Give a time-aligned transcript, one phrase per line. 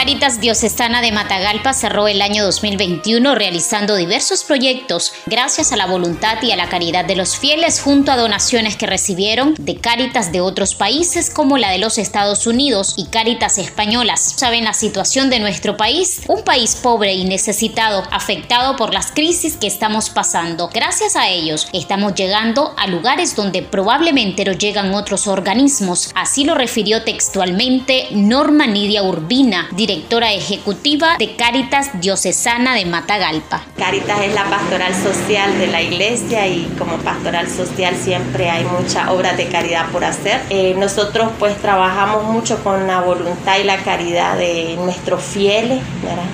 [0.00, 6.42] Caritas Diocesana de Matagalpa cerró el año 2021 realizando diversos proyectos gracias a la voluntad
[6.42, 10.40] y a la caridad de los fieles junto a donaciones que recibieron de Caritas de
[10.40, 14.36] otros países como la de los Estados Unidos y Caritas españolas.
[14.38, 19.58] Saben la situación de nuestro país, un país pobre y necesitado, afectado por las crisis
[19.58, 20.70] que estamos pasando.
[20.72, 26.10] Gracias a ellos estamos llegando a lugares donde probablemente no llegan otros organismos.
[26.14, 33.62] Así lo refirió textualmente Norma Nidia Urbina, directora ejecutiva de Cáritas Diocesana de Matagalpa.
[33.76, 39.12] Cáritas es la pastoral social de la iglesia y como pastoral social siempre hay mucha
[39.12, 40.40] obra de caridad por hacer.
[40.50, 45.82] Eh, nosotros pues trabajamos mucho con la voluntad y la caridad de nuestros fieles,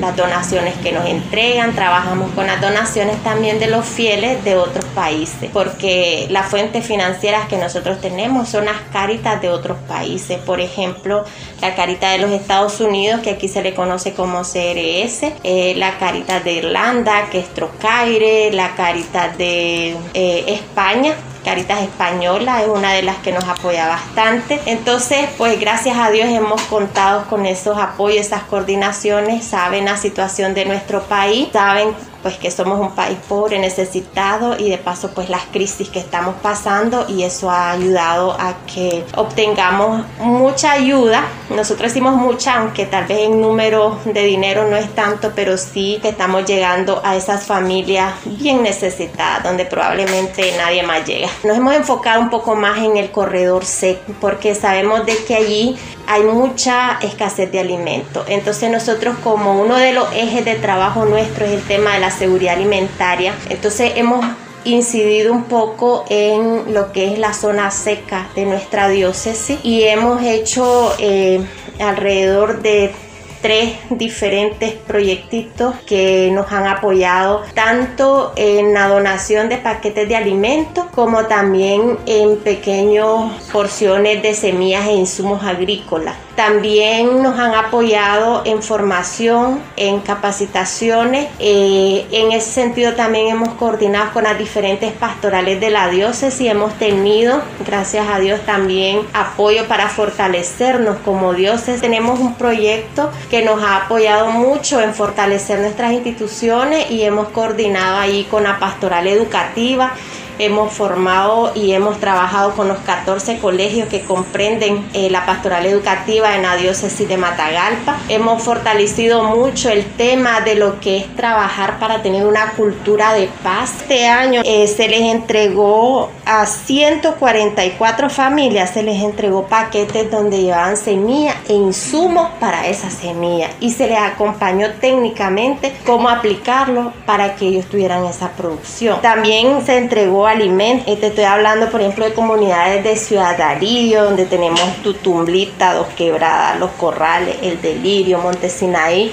[0.00, 4.84] las donaciones que nos entregan, trabajamos con las donaciones también de los fieles de otros
[4.94, 10.60] países, porque las fuentes financieras que nosotros tenemos son las cáritas de otros países, por
[10.60, 11.24] ejemplo,
[11.60, 15.98] la carita de los Estados Unidos que aquí se le conoce como CRS, eh, la
[15.98, 22.92] carita de Irlanda, que es Trocaire, la carita de eh, España, Caritas Española es una
[22.92, 24.60] de las que nos apoya bastante.
[24.66, 30.54] Entonces, pues gracias a Dios hemos contado con esos apoyos, esas coordinaciones, saben la situación
[30.54, 35.28] de nuestro país, saben pues que somos un país pobre, necesitado y de paso pues
[35.28, 41.24] las crisis que estamos pasando y eso ha ayudado a que obtengamos mucha ayuda.
[41.50, 45.98] Nosotros hicimos mucha, aunque tal vez en número de dinero no es tanto, pero sí
[46.00, 51.28] que estamos llegando a esas familias bien necesitadas, donde probablemente nadie más llega.
[51.44, 55.76] Nos hemos enfocado un poco más en el corredor C, porque sabemos de que allí
[56.12, 58.26] hay mucha escasez de alimentos.
[58.28, 62.10] Entonces nosotros como uno de los ejes de trabajo nuestro es el tema de la
[62.10, 64.24] seguridad alimentaria, entonces hemos
[64.64, 70.22] incidido un poco en lo que es la zona seca de nuestra diócesis y hemos
[70.22, 71.40] hecho eh,
[71.80, 72.94] alrededor de
[73.42, 80.86] tres diferentes proyectitos que nos han apoyado tanto en la donación de paquetes de alimentos
[80.94, 86.14] como también en pequeñas porciones de semillas e insumos agrícolas.
[86.36, 91.28] También nos han apoyado en formación, en capacitaciones.
[91.38, 96.48] Eh, en ese sentido también hemos coordinado con las diferentes pastorales de la diócesis y
[96.48, 101.82] hemos tenido, gracias a Dios, también apoyo para fortalecernos como diócesis.
[101.82, 107.96] Tenemos un proyecto que nos ha apoyado mucho en fortalecer nuestras instituciones y hemos coordinado
[107.96, 109.94] ahí con la pastoral educativa
[110.38, 116.34] hemos formado y hemos trabajado con los 14 colegios que comprenden eh, la pastoral educativa
[116.36, 117.98] en la diócesis de Matagalpa.
[118.08, 123.28] Hemos fortalecido mucho el tema de lo que es trabajar para tener una cultura de
[123.42, 123.82] paz.
[123.82, 130.76] Este año eh, se les entregó a 144 familias, se les entregó paquetes donde llevaban
[130.76, 137.46] semilla e insumos para esa semilla y se les acompañó técnicamente cómo aplicarlo para que
[137.46, 139.00] ellos tuvieran esa producción.
[139.00, 140.98] También se entregó alimentos.
[141.00, 146.58] Te estoy hablando, por ejemplo, de comunidades de Ciudad Darío, donde tenemos Tutumblita, Dos Quebradas,
[146.58, 149.12] Los Corrales, El Delirio, Montesinaí,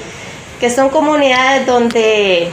[0.60, 2.52] que son comunidades donde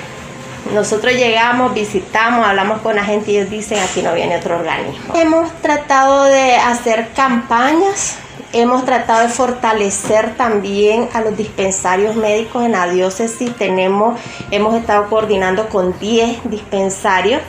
[0.73, 5.15] nosotros llegamos, visitamos, hablamos con la gente y ellos dicen aquí no viene otro organismo.
[5.15, 8.17] Hemos tratado de hacer campañas,
[8.53, 13.55] hemos tratado de fortalecer también a los dispensarios médicos en la diócesis.
[13.57, 14.19] Tenemos,
[14.51, 17.43] hemos estado coordinando con 10 dispensarios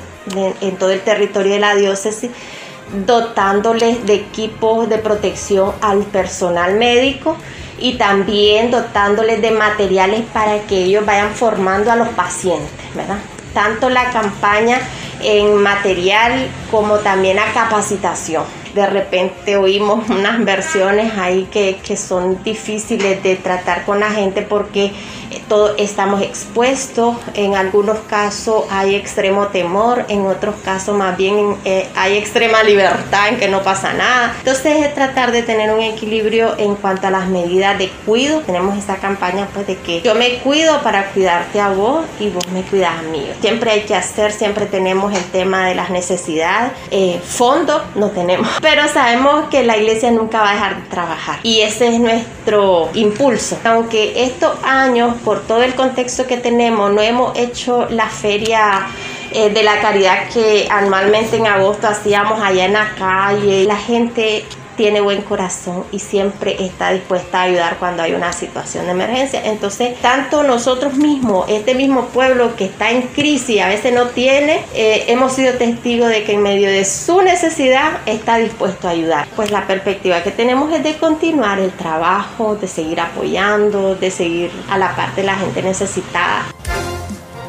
[0.62, 2.32] en todo el territorio de la diócesis,
[3.06, 7.36] dotándoles de equipos de protección al personal médico
[7.80, 13.18] y también dotándoles de materiales para que ellos vayan formando a los pacientes, ¿verdad?
[13.54, 14.80] Tanto la campaña
[15.22, 18.44] en material como también a capacitación.
[18.78, 24.44] De repente oímos unas versiones ahí que, que son difíciles de tratar con la gente
[24.44, 24.92] porque
[25.48, 31.88] todo, estamos expuestos, en algunos casos hay extremo temor, en otros casos más bien eh,
[31.96, 34.34] hay extrema libertad en que no pasa nada.
[34.40, 38.42] Entonces es tratar de tener un equilibrio en cuanto a las medidas de cuido.
[38.42, 42.48] Tenemos esta campaña pues de que yo me cuido para cuidarte a vos y vos
[42.50, 43.26] me cuidas a mí.
[43.42, 46.72] Siempre hay que hacer, siempre tenemos el tema de las necesidades.
[46.92, 51.40] Eh, fondo no tenemos, pero sabemos que la iglesia nunca va a dejar de trabajar
[51.42, 53.58] y ese es nuestro impulso.
[53.64, 58.88] Aunque estos años por todo el contexto que tenemos, no hemos hecho la feria
[59.32, 63.64] eh, de la caridad que anualmente en agosto hacíamos allá en la calle.
[63.64, 64.44] La gente
[64.78, 69.42] tiene buen corazón y siempre está dispuesta a ayudar cuando hay una situación de emergencia.
[69.44, 74.64] Entonces, tanto nosotros mismos, este mismo pueblo que está en crisis, a veces no tiene,
[74.74, 79.28] eh, hemos sido testigos de que en medio de su necesidad está dispuesto a ayudar.
[79.36, 84.52] Pues la perspectiva que tenemos es de continuar el trabajo, de seguir apoyando, de seguir
[84.70, 86.46] a la parte de la gente necesitada.